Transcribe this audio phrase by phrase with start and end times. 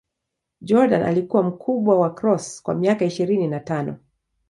[0.61, 3.97] Jordan alikuwa mkubwa wa Cross kwa miaka ishirini na tano.